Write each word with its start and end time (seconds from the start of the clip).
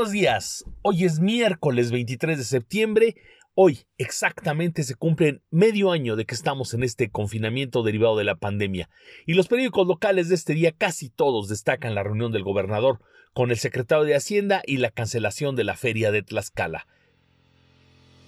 Buenos 0.00 0.14
días, 0.14 0.64
hoy 0.80 1.04
es 1.04 1.20
miércoles 1.20 1.90
23 1.90 2.38
de 2.38 2.44
septiembre. 2.44 3.16
Hoy 3.52 3.80
exactamente 3.98 4.82
se 4.82 4.94
cumplen 4.94 5.42
medio 5.50 5.92
año 5.92 6.16
de 6.16 6.24
que 6.24 6.34
estamos 6.34 6.72
en 6.72 6.84
este 6.84 7.10
confinamiento 7.10 7.82
derivado 7.82 8.16
de 8.16 8.24
la 8.24 8.36
pandemia. 8.36 8.88
Y 9.26 9.34
los 9.34 9.46
periódicos 9.46 9.86
locales 9.86 10.30
de 10.30 10.36
este 10.36 10.54
día 10.54 10.72
casi 10.72 11.10
todos 11.10 11.50
destacan 11.50 11.94
la 11.94 12.02
reunión 12.02 12.32
del 12.32 12.44
gobernador 12.44 13.00
con 13.34 13.50
el 13.50 13.58
secretario 13.58 14.04
de 14.04 14.14
Hacienda 14.14 14.62
y 14.64 14.78
la 14.78 14.90
cancelación 14.90 15.54
de 15.54 15.64
la 15.64 15.76
feria 15.76 16.10
de 16.10 16.22
Tlaxcala. 16.22 16.86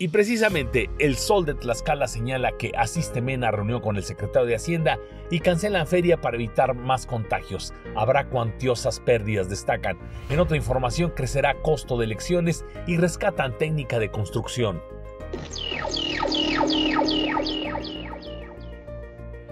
Y 0.02 0.08
precisamente 0.08 0.90
el 0.98 1.16
Sol 1.16 1.44
de 1.44 1.54
Tlaxcala 1.54 2.08
señala 2.08 2.56
que 2.58 2.72
asiste 2.76 3.20
Mena 3.22 3.46
a 3.46 3.50
reunión 3.52 3.80
con 3.80 3.96
el 3.96 4.02
secretario 4.02 4.48
de 4.48 4.56
Hacienda 4.56 4.98
y 5.30 5.38
cancelan 5.38 5.86
feria 5.86 6.20
para 6.20 6.34
evitar 6.34 6.74
más 6.74 7.06
contagios. 7.06 7.72
Habrá 7.94 8.28
cuantiosas 8.28 8.98
pérdidas, 8.98 9.48
destacan. 9.48 9.96
En 10.28 10.40
otra 10.40 10.56
información, 10.56 11.12
crecerá 11.14 11.54
costo 11.62 11.96
de 11.96 12.06
elecciones 12.06 12.64
y 12.88 12.96
rescatan 12.96 13.56
técnica 13.58 14.00
de 14.00 14.10
construcción. 14.10 14.82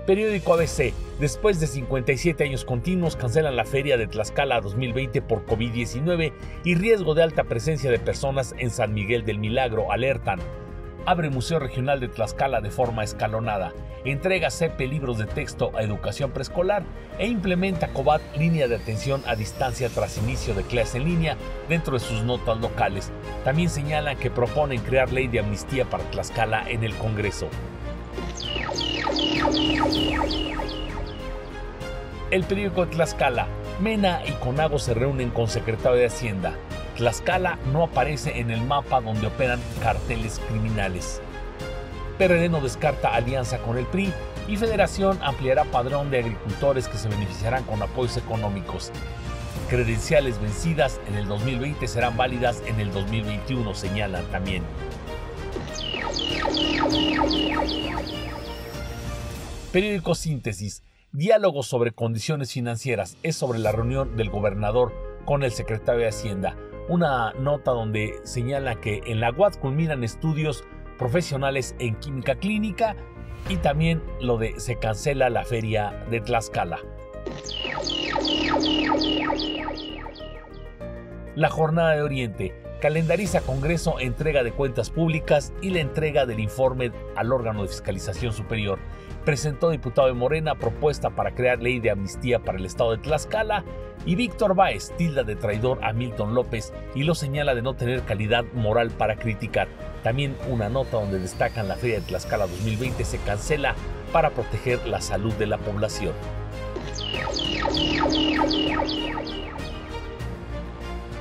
Periódico 0.06 0.54
ABC. 0.54 0.92
Después 1.18 1.60
de 1.60 1.66
57 1.66 2.42
años 2.42 2.64
continuos, 2.64 3.16
cancelan 3.16 3.56
la 3.56 3.64
feria 3.64 3.96
de 3.96 4.06
Tlaxcala 4.06 4.60
2020 4.60 5.20
por 5.22 5.44
COVID-19 5.44 6.32
y 6.64 6.74
riesgo 6.74 7.14
de 7.14 7.22
alta 7.22 7.44
presencia 7.44 7.90
de 7.90 7.98
personas 7.98 8.54
en 8.58 8.70
San 8.70 8.94
Miguel 8.94 9.24
del 9.24 9.38
Milagro, 9.38 9.92
alertan. 9.92 10.40
Abre 11.06 11.30
Museo 11.30 11.58
Regional 11.58 12.00
de 12.00 12.08
Tlaxcala 12.08 12.60
de 12.60 12.70
forma 12.70 13.04
escalonada. 13.04 13.72
Entrega 14.04 14.50
CEPE 14.50 14.86
libros 14.86 15.18
de 15.18 15.26
texto 15.26 15.70
a 15.74 15.82
educación 15.82 16.30
preescolar 16.30 16.82
e 17.18 17.26
implementa 17.26 17.92
COBAT 17.92 18.22
línea 18.36 18.68
de 18.68 18.76
atención 18.76 19.22
a 19.26 19.36
distancia 19.36 19.90
tras 19.90 20.18
inicio 20.18 20.54
de 20.54 20.62
clase 20.62 20.98
en 20.98 21.04
línea 21.04 21.36
dentro 21.68 21.94
de 21.94 22.00
sus 22.00 22.22
notas 22.22 22.58
locales. 22.60 23.12
También 23.44 23.68
señalan 23.68 24.16
que 24.16 24.30
proponen 24.30 24.80
crear 24.80 25.12
ley 25.12 25.28
de 25.28 25.40
amnistía 25.40 25.84
para 25.84 26.04
Tlaxcala 26.04 26.68
en 26.70 26.84
el 26.84 26.94
Congreso. 26.94 27.48
El 32.30 32.44
periódico 32.44 32.86
Tlaxcala. 32.86 33.48
Mena 33.80 34.20
y 34.24 34.32
Conago 34.32 34.78
se 34.78 34.94
reúnen 34.94 35.30
con 35.30 35.48
secretario 35.48 35.98
de 35.98 36.06
Hacienda. 36.06 36.54
Tlaxcala 36.96 37.58
no 37.72 37.82
aparece 37.82 38.38
en 38.38 38.50
el 38.50 38.60
mapa 38.62 39.00
donde 39.00 39.26
operan 39.26 39.60
carteles 39.82 40.40
criminales. 40.48 41.20
PRD 42.18 42.48
no 42.48 42.60
descarta 42.60 43.14
alianza 43.14 43.58
con 43.58 43.78
el 43.78 43.86
PRI 43.86 44.12
y 44.46 44.56
Federación 44.56 45.18
ampliará 45.22 45.64
padrón 45.64 46.10
de 46.10 46.18
agricultores 46.18 46.86
que 46.86 46.98
se 46.98 47.08
beneficiarán 47.08 47.64
con 47.64 47.82
apoyos 47.82 48.16
económicos. 48.16 48.92
Credenciales 49.68 50.40
vencidas 50.40 51.00
en 51.08 51.16
el 51.16 51.26
2020 51.26 51.88
serán 51.88 52.16
válidas 52.16 52.62
en 52.66 52.78
el 52.78 52.92
2021, 52.92 53.74
señalan 53.74 54.24
también. 54.26 54.62
Periódico 59.72 60.16
Síntesis. 60.16 60.82
Diálogo 61.12 61.62
sobre 61.62 61.92
condiciones 61.92 62.52
financieras 62.52 63.16
es 63.22 63.36
sobre 63.36 63.60
la 63.60 63.70
reunión 63.70 64.16
del 64.16 64.28
gobernador 64.28 64.92
con 65.24 65.44
el 65.44 65.52
secretario 65.52 66.00
de 66.00 66.08
Hacienda. 66.08 66.56
Una 66.88 67.32
nota 67.34 67.70
donde 67.70 68.18
señala 68.24 68.80
que 68.80 69.00
en 69.06 69.20
la 69.20 69.30
UAD 69.30 69.60
culminan 69.60 70.02
estudios 70.02 70.64
profesionales 70.98 71.76
en 71.78 71.94
química 72.00 72.34
clínica 72.34 72.96
y 73.48 73.58
también 73.58 74.02
lo 74.20 74.38
de 74.38 74.58
se 74.58 74.76
cancela 74.76 75.30
la 75.30 75.44
feria 75.44 76.04
de 76.10 76.20
Tlaxcala. 76.20 76.80
La 81.36 81.48
jornada 81.48 81.94
de 81.94 82.02
Oriente 82.02 82.60
calendariza 82.80 83.42
Congreso 83.42 84.00
entrega 84.00 84.42
de 84.42 84.52
cuentas 84.52 84.90
públicas 84.90 85.52
y 85.60 85.70
la 85.70 85.80
entrega 85.80 86.26
del 86.26 86.40
informe 86.40 86.90
al 87.14 87.32
órgano 87.32 87.62
de 87.62 87.68
fiscalización 87.68 88.32
superior. 88.32 88.78
Presentó 89.24 89.70
diputado 89.70 90.08
de 90.08 90.14
Morena 90.14 90.54
propuesta 90.54 91.10
para 91.10 91.34
crear 91.34 91.62
ley 91.62 91.78
de 91.78 91.90
amnistía 91.90 92.38
para 92.38 92.58
el 92.58 92.64
estado 92.64 92.92
de 92.92 92.98
Tlaxcala 92.98 93.64
y 94.06 94.14
Víctor 94.14 94.54
Báez 94.54 94.92
tilda 94.96 95.22
de 95.22 95.36
traidor 95.36 95.78
a 95.84 95.92
Milton 95.92 96.34
López 96.34 96.72
y 96.94 97.04
lo 97.04 97.14
señala 97.14 97.54
de 97.54 97.62
no 97.62 97.74
tener 97.74 98.02
calidad 98.02 98.44
moral 98.54 98.90
para 98.90 99.16
criticar. 99.16 99.68
También 100.02 100.34
una 100.48 100.70
nota 100.70 100.96
donde 100.96 101.18
destacan 101.18 101.68
la 101.68 101.76
Feria 101.76 102.00
de 102.00 102.06
Tlaxcala 102.06 102.46
2020 102.46 103.04
se 103.04 103.18
cancela 103.18 103.74
para 104.10 104.30
proteger 104.30 104.86
la 104.88 105.02
salud 105.02 105.34
de 105.34 105.46
la 105.46 105.58
población 105.58 106.14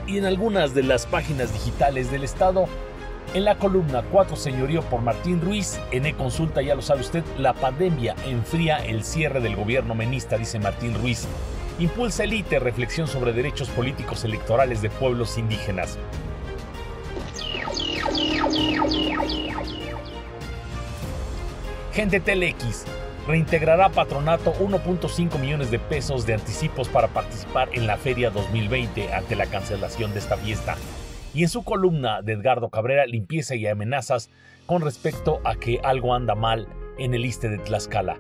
y 0.10 0.18
en 0.18 0.26
algunas 0.26 0.74
de 0.74 0.82
las 0.82 1.06
páginas 1.06 1.54
digitales 1.54 2.12
del 2.12 2.24
Estado. 2.24 2.66
En 3.36 3.46
la 3.46 3.60
columna 3.60 4.02
4 4.12 4.36
Señorío 4.36 4.82
por 4.82 5.02
Martín 5.02 5.40
Ruiz, 5.40 5.80
en 5.92 6.08
e-consulta 6.08 6.64
ya 6.64 6.74
lo 6.74 6.82
sabe 6.82 7.02
usted, 7.02 7.24
la 7.38 7.54
pandemia 7.54 8.16
enfría 8.26 8.78
el 8.78 9.04
cierre 9.04 9.40
del 9.40 9.56
gobierno 9.56 9.94
menista, 9.94 10.36
dice 10.38 10.58
Martín 10.58 10.96
Ruiz. 10.96 11.28
Impulsa 11.78 12.24
Elite, 12.24 12.58
reflexión 12.58 13.08
sobre 13.08 13.34
derechos 13.34 13.70
políticos 13.70 14.26
electorales 14.26 14.82
de 14.82 14.90
pueblos 14.90 15.38
indígenas. 15.38 16.00
Gente 21.94 22.20
Telex, 22.20 22.86
reintegrará 23.28 23.90
patronato 23.90 24.54
1.5 24.54 25.40
millones 25.40 25.72
de 25.72 25.80
pesos 25.80 26.26
de 26.26 26.34
anticipos 26.34 26.88
para 26.90 27.08
participar 27.08 27.70
en 27.74 27.88
la 27.88 27.98
Feria 27.98 28.30
2020 28.30 29.14
ante 29.14 29.36
la 29.36 29.46
cancelación 29.46 30.14
de 30.14 30.20
esta 30.20 30.38
fiesta. 30.38 30.76
Y 31.34 31.44
en 31.44 31.50
su 31.50 31.64
columna 31.64 32.22
de 32.22 32.34
Edgardo 32.34 32.70
Cabrera, 32.70 33.06
limpieza 33.06 33.56
y 33.56 33.68
amenazas 33.68 34.30
con 34.66 34.82
respecto 34.82 35.42
a 35.44 35.56
que 35.56 35.80
algo 35.84 36.14
anda 36.14 36.36
mal 36.36 36.68
en 36.98 37.14
el 37.14 37.26
ISTE 37.26 37.50
de 37.50 37.60
Tlaxcala. 37.60 38.18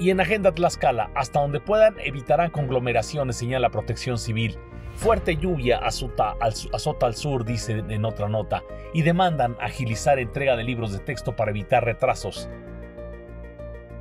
Y 0.00 0.10
en 0.10 0.20
Agenda 0.20 0.52
Tlaxcala, 0.52 1.10
hasta 1.14 1.40
donde 1.40 1.60
puedan, 1.60 1.96
evitarán 1.98 2.50
conglomeraciones, 2.50 3.36
señala 3.36 3.70
Protección 3.70 4.18
Civil. 4.18 4.56
Fuerte 4.94 5.36
lluvia 5.36 5.78
azota 5.78 6.34
al, 6.40 6.54
azota 6.72 7.06
al 7.06 7.14
sur, 7.14 7.44
dice 7.44 7.84
en 7.88 8.04
otra 8.04 8.28
nota, 8.28 8.62
y 8.92 9.02
demandan 9.02 9.56
agilizar 9.60 10.18
entrega 10.18 10.56
de 10.56 10.64
libros 10.64 10.92
de 10.92 10.98
texto 10.98 11.34
para 11.34 11.50
evitar 11.50 11.84
retrasos. 11.84 12.48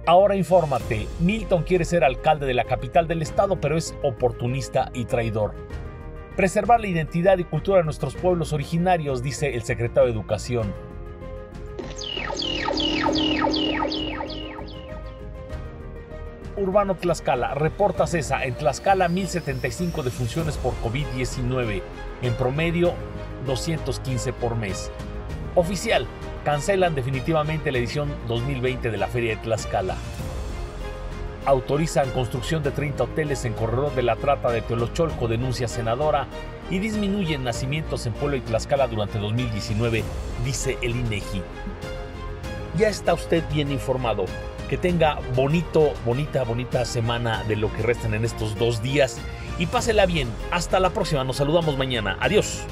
Ahora 0.08 0.38
infórmate, 0.38 1.06
Milton 1.20 1.64
quiere 1.64 1.84
ser 1.84 2.06
alcalde 2.06 2.46
de 2.46 2.54
la 2.54 2.64
capital 2.64 3.10
del 3.10 3.22
estado, 3.22 3.60
pero 3.60 3.76
es 3.76 3.94
oportunista 4.04 4.90
y 4.94 5.04
traidor. 5.04 5.54
Preservar 6.38 6.80
la 6.80 6.88
identidad 6.88 7.38
y 7.40 7.44
cultura 7.44 7.80
de 7.80 7.84
nuestros 7.84 8.16
pueblos 8.16 8.54
originarios, 8.54 9.22
dice 9.22 9.54
el 9.54 9.64
secretario 9.64 10.06
de 10.06 10.14
Educación. 10.14 10.74
Urbano 16.56 16.96
Tlaxcala, 16.96 17.54
reporta 17.56 18.08
CESA, 18.08 18.46
en 18.46 18.56
Tlaxcala 18.56 19.10
1075 19.10 20.04
defunciones 20.04 20.56
por 20.56 20.74
COVID-19, 20.76 21.82
en 22.22 22.34
promedio 22.36 22.94
215 23.46 24.32
por 24.32 24.56
mes. 24.56 24.90
Oficial, 25.56 26.08
cancelan 26.48 26.96
definitivamente 26.96 27.74
la 27.74 27.80
edición 27.80 28.10
2020 28.30 28.90
de 28.90 28.96
la 28.96 29.08
Feria 29.08 29.36
de 29.36 29.42
Tlaxcala. 29.42 29.98
Autorizan 31.46 32.10
construcción 32.12 32.64
de 32.64 32.72
30 32.72 33.04
hoteles 33.04 33.44
en 33.44 33.52
corredor 33.52 33.94
de 33.96 34.04
la 34.04 34.16
trata 34.16 34.50
de 34.50 34.62
Teolocholco, 34.62 35.28
denuncia 35.28 35.68
senadora, 35.68 36.28
y 36.70 36.80
disminuyen 36.80 37.44
nacimientos 37.44 38.06
en 38.06 38.14
Pueblo 38.14 38.38
y 38.38 38.40
Tlaxcala 38.40 38.88
durante 38.88 39.20
2019, 39.20 40.06
dice 40.46 40.78
el 40.82 40.92
INEGI. 40.92 41.42
Ya 42.78 42.88
está 42.88 43.14
usted 43.14 43.44
bien 43.52 43.70
informado. 43.70 44.24
Que 44.70 44.78
tenga 44.78 45.20
bonito, 45.36 45.92
bonita, 46.06 46.46
bonita 46.46 46.86
semana 46.86 47.44
de 47.44 47.58
lo 47.58 47.74
que 47.74 47.82
restan 47.82 48.14
en 48.14 48.24
estos 48.24 48.58
dos 48.58 48.82
días 48.82 49.20
y 49.60 49.66
pásela 49.66 50.06
bien. 50.06 50.30
Hasta 50.52 50.80
la 50.80 50.92
próxima. 50.92 51.26
Nos 51.26 51.36
saludamos 51.36 51.78
mañana. 51.78 52.16
Adiós. 52.22 52.66